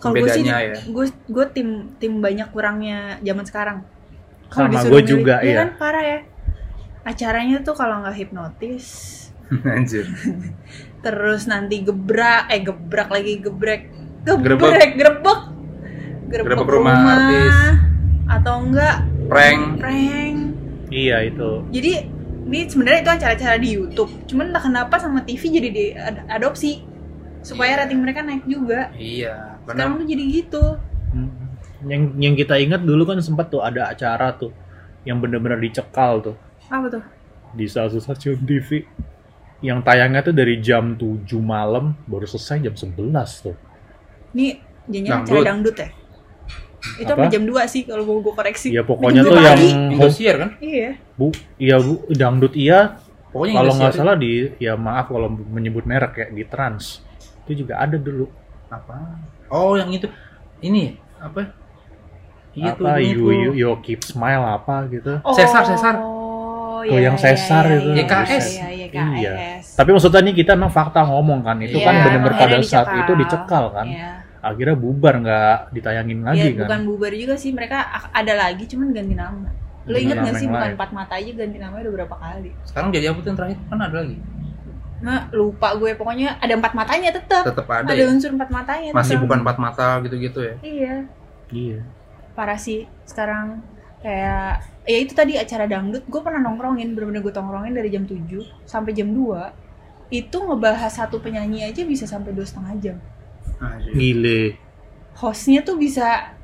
[0.00, 0.76] Kalau gue sih, Bedanya ya.
[0.84, 3.78] gue gue tim tim banyak kurangnya zaman sekarang.
[4.52, 5.56] Sama disuruh gue milih, juga, iya iya.
[5.64, 6.18] kan parah ya.
[7.04, 8.86] Acaranya tuh kalau nggak hipnotis,
[9.76, 10.06] Anjir.
[11.00, 15.40] terus nanti gebrak, eh gebrak lagi gebrek, gebrek, grebek, grebek
[16.24, 17.56] Grebek rumah artis.
[18.26, 19.78] atau enggak Prank.
[19.78, 20.36] prank.
[20.88, 21.50] Iya itu.
[21.70, 21.92] Jadi
[22.44, 24.10] ini sebenarnya itu acara-acara di YouTube.
[24.24, 26.84] Cuman entah kenapa sama TV jadi diadopsi
[27.40, 27.80] supaya Iya.
[27.82, 28.88] rating mereka naik juga.
[28.94, 30.00] Iya, Sekarang benar.
[30.00, 30.64] tuh jadi gitu.
[31.10, 31.32] Hmm.
[31.84, 34.52] Yang yang kita ingat dulu kan sempat tuh ada acara tuh
[35.04, 36.36] yang bener-bener dicekal tuh
[36.66, 37.04] Apa tuh?
[37.52, 38.88] di salah satu stasiun TV
[39.64, 43.00] yang tayangnya tuh dari jam 7 malam baru selesai jam 11
[43.40, 43.56] tuh.
[44.36, 44.60] Ini
[44.92, 45.76] jangan acara Dangdut.
[45.80, 45.88] ya?
[47.00, 47.24] Itu Apa?
[47.24, 48.68] sampai jam 2 sih kalau mau gue koreksi.
[48.68, 49.60] Ya pokoknya tuh yang.
[49.96, 50.50] Indosiar kan?
[50.60, 51.00] Iya.
[51.16, 53.00] Bu, iya Bu, dangdut iya.
[53.32, 57.00] Pokoknya Kalau nggak salah di ya maaf kalau menyebut merek ya di Trans.
[57.48, 58.28] Itu juga ada dulu.
[58.68, 59.22] apa?
[59.54, 60.10] Oh, yang itu.
[60.60, 61.54] Ini apa?
[62.54, 65.18] Iya tuh, you, you, you keep smile apa gitu.
[65.34, 65.94] Sesar, Sesar.
[65.98, 66.23] Oh,
[66.86, 67.90] Tuh, yang Sesar itu.
[67.94, 68.46] YKS.
[68.52, 69.32] Iya, iya, Iya.
[69.32, 69.64] YKS.
[69.74, 73.00] Tapi maksudnya nih kita memang fakta ngomong kan, itu Iya, kan bener-bener pada saat dicekal.
[73.00, 73.86] itu dicekal kan.
[73.86, 74.10] Iya.
[74.40, 76.60] Akhirnya bubar nggak ditayangin Iya, lagi kan.
[76.62, 77.50] bukan bubar juga sih.
[77.50, 77.78] Mereka
[78.10, 79.48] ada lagi cuman ganti nama.
[79.84, 82.50] Lo inget gak sih bukan empat mata aja ganti namanya udah berapa kali?
[82.62, 83.58] Sekarang jadi apa tuh yang terakhir?
[83.66, 84.16] Kan ada lagi.
[85.00, 87.44] Nah, lupa gue pokoknya ada empat matanya tetap.
[87.44, 88.08] Tetap ada, Ada ya.
[88.08, 88.90] unsur empat matanya.
[88.90, 89.24] Masih tetep.
[89.28, 90.54] bukan empat mata gitu-gitu ya.
[90.60, 90.94] Iya.
[91.50, 91.78] Iya.
[92.32, 93.60] Parah sih sekarang
[94.04, 98.20] kayak ya itu tadi acara dangdut gue pernah nongkrongin bener-bener gue tongkrongin dari jam 7
[98.68, 99.64] sampai jam 2
[100.12, 102.96] itu ngebahas satu penyanyi aja bisa sampai dua setengah jam.
[103.58, 103.92] Anjir.
[103.96, 104.42] Gile.
[105.14, 106.34] hostnya tuh bisa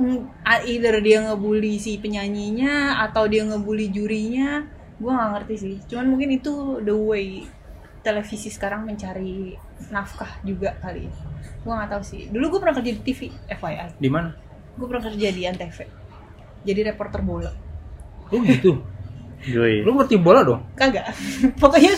[0.00, 4.64] mm, either dia ngebully si penyanyinya atau dia ngebully jurinya
[4.96, 5.76] gue nggak ngerti sih.
[5.86, 7.44] Cuman mungkin itu the way
[8.00, 9.54] televisi sekarang mencari
[9.92, 11.06] nafkah juga kali.
[11.06, 11.14] Ya
[11.62, 12.26] gue nggak tahu sih.
[12.32, 13.20] Dulu gue pernah kerja di TV
[13.52, 14.30] FYI Di mana?
[14.76, 15.78] gue pernah kerja di Antv
[16.66, 17.54] jadi reporter bola
[18.26, 18.82] Oh gitu.
[19.46, 19.86] Yoi.
[19.86, 20.66] Lu ngerti bola dong?
[20.74, 21.14] Kagak.
[21.62, 21.94] Pokoknya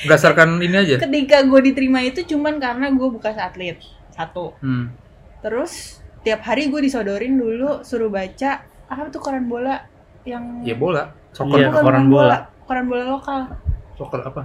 [0.00, 0.96] Berdasarkan ini aja.
[0.96, 3.76] ketika gue diterima itu cuman karena gue bekas atlet.
[4.08, 4.56] Satu.
[4.64, 4.88] Hmm.
[5.44, 9.84] Terus tiap hari gue disodorin dulu suruh baca apa tuh koran bola
[10.24, 11.12] yang Ya bola.
[11.12, 11.36] Iya.
[11.36, 11.58] Soccer.
[11.60, 12.36] Bukan koran bola.
[12.64, 13.40] koran bola lokal.
[14.00, 14.42] Soccer apa?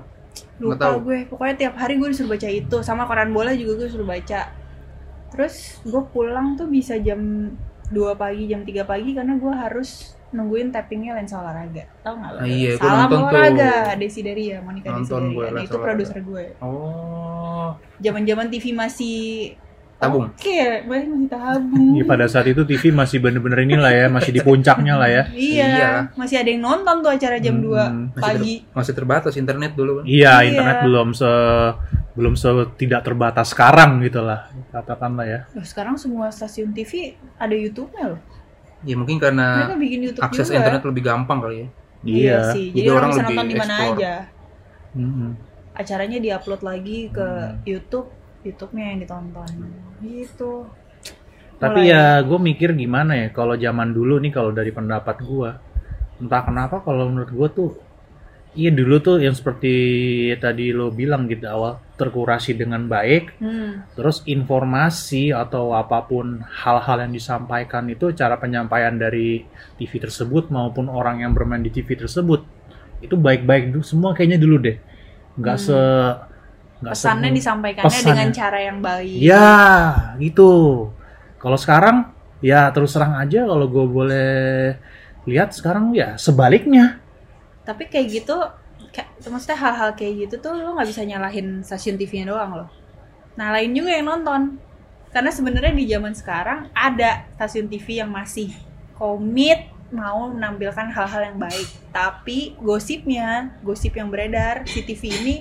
[0.60, 0.96] Nggak Lupa tahu.
[1.08, 1.18] gue.
[1.32, 4.52] Pokoknya tiap hari gue disuruh baca itu sama koran bola juga gue disuruh baca.
[5.32, 7.52] Terus gue pulang tuh bisa jam
[7.88, 9.90] 2 pagi, jam 3 pagi karena gue harus
[10.30, 11.86] nungguin tappingnya lensa olahraga.
[12.02, 12.40] Tahu nggak lo?
[12.40, 13.26] Ah, iya, gue Salam nonton tuh.
[13.26, 15.54] olahraga, Desideria, Monica Nonton gue Desideria.
[15.54, 16.44] Lensa itu produser gue.
[16.60, 17.68] Oh.
[17.98, 19.18] Zaman-zaman TV masih
[19.96, 20.28] Tabung.
[20.28, 21.96] Oke, masih masih tabung.
[21.96, 25.24] Ya, pada saat itu TV masih bener-bener inilah ya, masih di puncaknya lah ya.
[25.32, 25.90] Iya, Iya.
[26.14, 28.56] masih ada yang nonton tuh acara jam Hmm, 2 Masih, ter- pagi.
[28.76, 30.04] masih terbatas internet dulu kan.
[30.04, 30.48] Iya, Iya.
[30.52, 31.32] internet belum se
[32.16, 32.48] belum se
[32.80, 35.40] tidak terbatas sekarang gitu lah, katakanlah ya.
[35.52, 38.22] Loh, sekarang semua stasiun TV ada YouTube-nya loh.
[38.82, 40.58] Ya mungkin karena Mereka bikin YouTube akses juga.
[40.62, 41.68] internet lebih gampang kali ya.
[42.06, 42.40] Iya.
[42.54, 42.70] sih.
[42.72, 44.14] Jadi Jadi, orang orang bisa nonton di mana aja.
[44.94, 45.30] Mm-mm.
[45.74, 47.60] Acaranya diupload lagi ke Hmm.
[47.66, 48.08] YouTube,
[48.42, 49.52] YouTube-nya yang ditonton.
[50.00, 50.54] Gitu.
[51.56, 51.92] Tapi Mulai.
[51.92, 55.50] ya gue mikir gimana ya kalau zaman dulu nih kalau dari pendapat gue
[56.16, 57.70] entah kenapa kalau menurut gue tuh
[58.56, 59.74] iya dulu tuh yang seperti
[60.38, 63.84] tadi lo bilang gitu awal terkurasi dengan baik Hmm.
[63.94, 69.44] terus informasi atau apa pun hal-hal yang disampaikan itu cara penyampaian dari
[69.76, 72.44] TV tersebut maupun orang yang bermain di TV tersebut
[73.00, 74.78] itu baik-baik dulu semua kayaknya dulu deh
[75.36, 75.66] nggak Hmm.
[75.68, 75.80] se
[76.76, 78.10] nggak Pesannya se- disampaikannya pesannya.
[78.12, 79.16] dengan cara yang baik.
[79.16, 79.48] Ya,
[80.20, 80.52] gitu.
[81.40, 82.12] Kalau sekarang,
[82.44, 84.76] ya terus terang aja kalau gue boleh
[85.24, 87.00] lihat sekarang ya sebaliknya.
[87.66, 88.38] Tapi kayak gitu,
[88.94, 92.70] kayak, maksudnya hal-hal kayak gitu tuh lo nggak bisa nyalahin stasiun TV-nya doang loh.
[93.36, 94.62] Nyalahin juga yang nonton.
[95.12, 98.52] Karena sebenarnya di zaman sekarang ada stasiun TV yang masih
[98.96, 101.68] komit mau menampilkan hal-hal yang baik.
[101.96, 105.36] Tapi gosipnya, gosip yang beredar si TV ini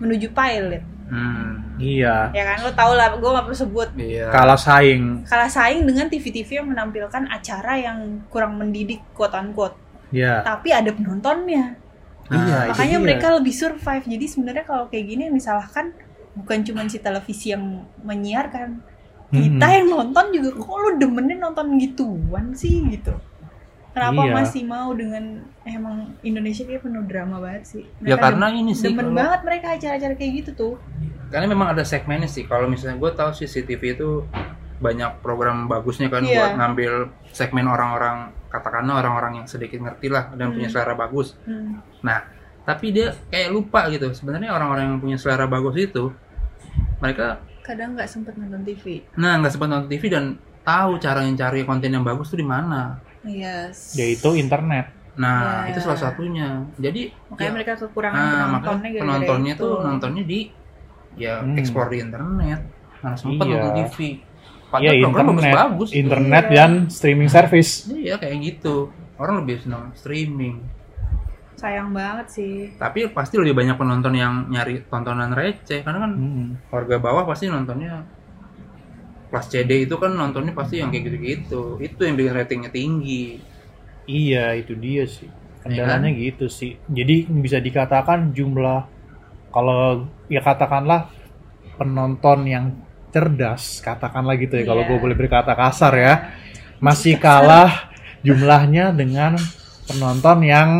[0.00, 0.82] menuju pilot.
[1.10, 1.60] Hmm.
[1.80, 3.88] Iya, Ya kan lo tau lah, gue gak perlu sebut.
[3.96, 4.28] Iya.
[4.28, 5.24] kalah saing.
[5.24, 9.74] Kalah saing dengan TV-TV yang menampilkan acara yang kurang mendidik quote unquote.
[10.10, 11.78] Ya, Tapi ada penontonnya.
[12.28, 12.58] iya.
[12.64, 13.04] itu makanya dia.
[13.04, 15.90] mereka lebih survive jadi sebenarnya kalau kayak gini yang disalahkan
[16.32, 17.62] bukan cuma si televisi yang
[18.00, 18.78] menyiarkan
[19.28, 19.76] kita Mm-mm.
[19.76, 23.10] yang nonton juga kok lu demenin nonton gituan sih gitu
[23.90, 24.32] kenapa Iya.
[24.32, 25.24] masih mau dengan
[25.64, 29.16] emang Indonesia kayak penuh drama banget sih Ya Mereka karena dem- ini sih demen kalau-
[29.16, 30.74] banget mereka acara-acara kayak gitu tuh
[31.26, 34.22] karena memang ada segmennya sih kalau misalnya gue tahu sih CCTV itu
[34.78, 36.34] banyak program bagusnya kan Iya.
[36.36, 36.92] buat ngambil
[37.28, 40.74] segmen orang-orang katakanlah orang-orang yang sedikit ngerti lah dan punya Hmm.
[40.74, 41.78] selera bagus Hmm.
[42.60, 46.10] tapi dia kayak lupa gitu sebenarnya orang-orang yang punya selera bagus itu
[46.98, 50.24] mereka kadang nggak sempet nonton TV nah nggak sempat nonton TV dan
[50.60, 54.90] tahu cara yang cari konten yang bagus tuh di mana yes Yaitu internet.
[55.12, 55.74] nah Ya.
[55.74, 59.60] itu salah satunya jadi makanya ya, mereka kekurangan nah, penontonnya makanya penontonnya itu.
[59.60, 60.40] tuh nontonnya di
[61.16, 61.56] ya Hmm.
[61.56, 62.60] explore di internet
[62.96, 63.52] mana sempat Iya.
[63.56, 63.96] nonton TV
[64.70, 66.54] Padahal program internet, bagus-bagus internet Iya.
[66.54, 67.70] dan streaming service.
[67.90, 68.74] iya kayak gitu
[69.16, 70.62] orang lebih senang streaming
[71.54, 76.48] sayang banget sih tapi pasti lebih banyak penonton yang nyari tontonan receh karena kan Hmm.
[76.70, 78.00] warga bawah pasti nontonnya
[79.28, 83.42] kelas CD itu kan nontonnya pasti yang kayak gitu-gitu itu yang bikin ratingnya tinggi
[84.02, 85.30] Iya, itu dia sih.
[85.62, 86.74] Iya Kendalanya gitu sih.
[86.84, 88.82] Jadi bisa dikatakan jumlah
[89.48, 91.06] kalau ya katakanlah
[91.76, 92.64] penonton yang
[93.10, 94.88] cerdas, katakanlah gitu ya kalau Iya.
[94.88, 96.14] gue boleh berkata kasar ya,
[96.78, 97.90] masih kalah
[98.22, 99.34] jumlahnya dengan
[99.84, 100.70] penonton yang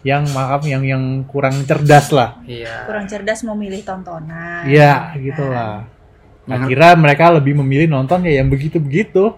[0.00, 2.40] yang maaf yang yang kurang cerdas lah.
[2.44, 5.84] iya kurang cerdas mau milih tontonan Iya, gitulah.
[6.48, 9.36] Nah, Yang- kira mereka lebih memilih nonton ya yang begitu-begitu.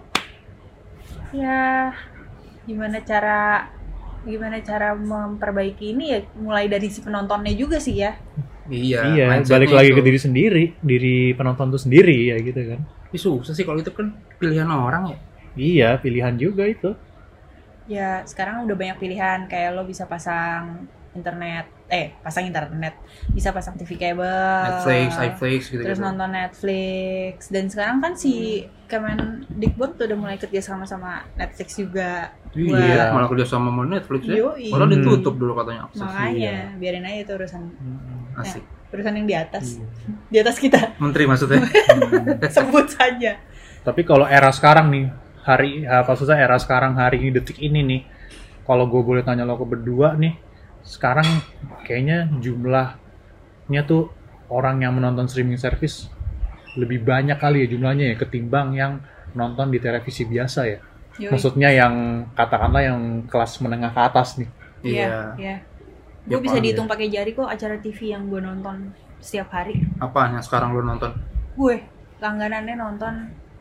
[1.32, 1.88] ya
[2.62, 3.66] gimana cara
[4.22, 8.14] gimana cara memperbaiki ini ya mulai dari si penontonnya juga sih ya
[8.68, 9.98] iya iya, balik lagi itu.
[9.98, 12.80] ke diri sendiri, diri penonton itu sendiri ya gitu kan.
[13.08, 15.18] Tapi susah sih kalau itu kan pilihan orang ya
[15.52, 16.94] Iya, pilihan juga itu.
[17.84, 22.94] ya sekarang udah banyak pilihan kayak lo bisa pasang internet eh pasang internet
[23.28, 24.22] bisa pasang TV kabel
[24.64, 30.62] Netflix, iFlix gitu terus nonton Netflix dan sekarang kan si Kemendikbud tuh udah mulai kerja
[30.62, 33.18] sama sama Netflix juga iya Wah.
[33.18, 34.70] malah kerja sama sama Netflix ya Yoi.
[34.70, 34.94] malah Hmm.
[34.96, 37.62] ditutup dulu katanya akses makanya biarin aja itu urusan
[38.40, 39.86] asik urusan yang di atas Iya.
[40.32, 41.64] di atas kita menteri maksudnya
[42.56, 43.40] sebut saja
[43.82, 45.10] Tapi kalau era sekarang nih,
[45.42, 48.00] hari apa susah era sekarang hari ini detik ini nih,
[48.62, 50.38] kalau gue boleh tanya lo ke berdua nih,
[50.86, 51.26] sekarang
[51.82, 54.06] kayaknya jumlahnya tuh
[54.46, 56.06] orang yang menonton streaming service
[56.78, 59.02] lebih banyak kali ya jumlahnya ya ketimbang yang
[59.34, 60.78] nonton di televisi biasa ya.
[61.18, 61.34] Yoi.
[61.34, 64.48] Maksudnya yang katakanlah yang kelas menengah ke atas nih.
[64.86, 64.94] Iya.
[64.94, 65.18] Iya.
[65.42, 65.56] Ya,
[66.22, 69.82] Gue bisa paham, dihitung pakai jari kok acara TV yang gue nonton setiap hari.
[69.98, 71.10] Apa yang sekarang lu nonton?
[71.58, 71.82] Gue
[72.22, 73.14] langganannya nonton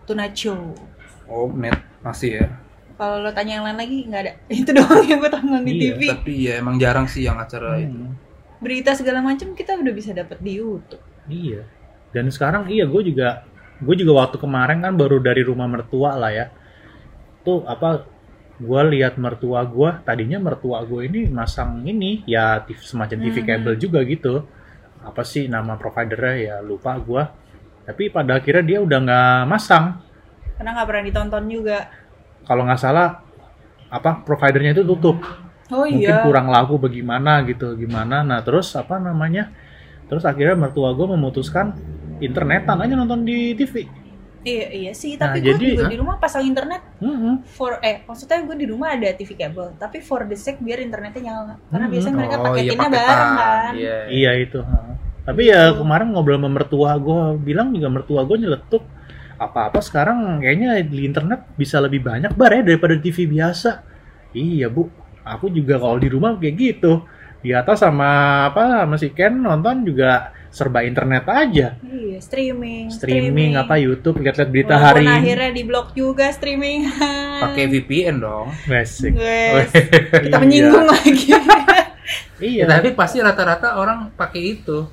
[0.06, 0.78] Tuna Show.
[1.26, 2.47] Oh, net masih ya.
[3.02, 4.34] Kalau lo tanya yang lain lagi nggak ada.
[4.62, 6.02] Itu doang yang gue tonton di Iya, TV.
[6.13, 7.97] Tapi ya emang jarang sih yang acara itu.
[7.97, 8.13] Hmm.
[8.62, 11.02] Berita segala macam kita udah bisa dapat di YouTube.
[11.26, 11.65] Iya.
[12.13, 13.41] Dan sekarang iya gue juga
[13.82, 16.54] gue juga waktu kemarin kan baru dari rumah mertua lah ya.
[17.41, 18.06] Tuh apa
[18.62, 23.47] gue lihat mertua gue tadinya mertua gue ini masang ini ya TV, semacam TV Mhm.
[23.50, 24.45] kabel juga gitu.
[25.02, 27.24] Apa sih nama providernya ya lupa gue.
[27.89, 29.97] Tapi pada akhirnya dia udah nggak masang.
[30.62, 31.78] Karena nggak pernah ditonton juga.
[32.45, 33.10] Kalau nggak salah
[33.89, 35.17] apa providernya itu tutup.
[35.71, 36.21] Oh mungkin iya.
[36.21, 39.56] kurang laku bagaimana gitu gimana nah terus apa namanya
[40.12, 41.71] terus akhirnya mertua gue memutuskan
[42.19, 43.88] internetan aja nonton di TV
[44.41, 45.91] Iya, iya sih, Nah, tapi gue jadi- juga Hah?
[45.91, 47.45] di rumah pasang internet Mm-mm.
[47.47, 51.21] for eh maksudnya gue di rumah ada TV kabel, tapi for the sake biar internetnya
[51.23, 51.54] nyala.
[51.63, 51.93] Karena Hmm.
[51.93, 53.06] biasanya mereka oh iya paketinnya paketan.
[53.06, 53.71] bareng kan.
[53.73, 53.97] Iya.
[54.10, 54.77] iya itu ha.
[55.21, 58.82] tapi ya kemarin ngobrol sama mertua gue bilang juga mertua gue nyeletuk
[59.38, 63.86] apa-apa sekarang kayaknya di internet bisa lebih banyak bar ya daripada di TV biasa
[64.34, 64.89] iya bu
[65.21, 67.06] aku juga kalau di rumah kayak gitu
[67.38, 68.10] di atas sama
[68.49, 72.92] apa sama si Ken nonton juga serba internet aja Iya, streaming.
[72.92, 76.92] streaming apa YouTube lihat-lihat berita Walaupun hari ini akhirnya di blok juga streaming.
[77.40, 78.52] Pakai VPN dong.
[78.66, 79.16] Basic.
[79.16, 79.72] Wes,
[80.24, 80.38] kita Iya.
[80.38, 81.26] menyinggung lagi.
[82.42, 82.66] Iya.
[82.66, 84.84] Ya, tapi pasti rata-rata orang pakai itu.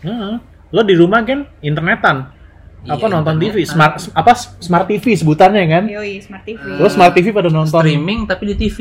[0.00, 0.34] Heeh.
[0.68, 2.34] Lo di rumah kan internetan.
[2.80, 3.70] apa Iya, nonton TV, internetan.
[3.70, 5.84] smart apa smart TV sebutannya kan?
[5.86, 6.58] Yoi, smart TV.
[6.76, 7.80] Lo smart TV pada nonton.
[7.80, 8.78] Streaming tapi di TV.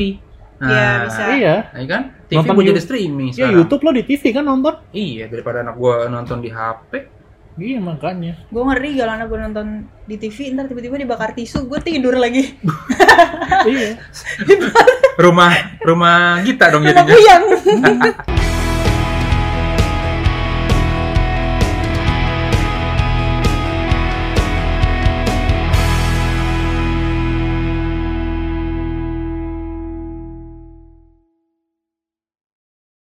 [0.58, 1.22] Iya, bisa.
[1.38, 1.56] Iya.
[1.74, 2.02] Ya kan?
[2.28, 3.56] TV Nonton jadi streaming Ya sekarang.
[3.62, 4.74] YouTube lo di TV kan nonton?
[4.92, 6.92] Iya, daripada anak gua nonton di HP.
[7.58, 8.38] Iya makanya.
[8.54, 9.68] Gue ngeri kalau anak gue nonton
[10.06, 12.54] di TV, ntar tiba-tiba dibakar tisu, gue tidur lagi.
[13.74, 13.98] iya.
[15.18, 17.10] Rumah rumah kita dong jadinya.
[17.10, 17.44] kuyang.